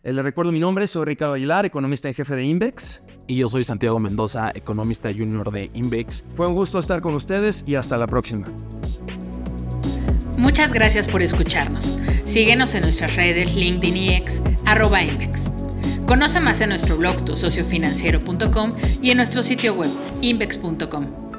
Eh, 0.03 0.13
le 0.13 0.21
recuerdo 0.21 0.51
mi 0.51 0.59
nombre, 0.59 0.87
soy 0.87 1.05
Ricardo 1.05 1.33
Aguilar, 1.33 1.65
economista 1.65 2.07
en 2.07 2.13
jefe 2.13 2.35
de 2.35 2.43
Invex. 2.43 3.01
Y 3.27 3.35
yo 3.35 3.49
soy 3.49 3.63
Santiago 3.63 3.99
Mendoza, 3.99 4.51
economista 4.53 5.09
junior 5.11 5.51
de 5.51 5.69
Invex. 5.73 6.25
Fue 6.33 6.47
un 6.47 6.55
gusto 6.55 6.79
estar 6.79 7.01
con 7.01 7.13
ustedes 7.15 7.63
y 7.67 7.75
hasta 7.75 7.97
la 7.97 8.07
próxima. 8.07 8.45
Muchas 10.37 10.73
gracias 10.73 11.07
por 11.07 11.21
escucharnos. 11.21 11.93
Síguenos 12.25 12.75
en 12.75 12.83
nuestras 12.83 13.15
redes 13.15 13.53
LinkedIn 13.53 13.97
y 13.97 14.15
X, 14.15 14.41
arroba 14.65 15.01
Invex. 15.01 15.51
Conoce 16.05 16.39
más 16.39 16.61
en 16.61 16.69
nuestro 16.69 16.97
blog 16.97 17.23
tusociofinanciero.com 17.25 18.71
y 19.01 19.11
en 19.11 19.17
nuestro 19.17 19.43
sitio 19.43 19.73
web 19.73 19.91
invex.com. 20.21 21.32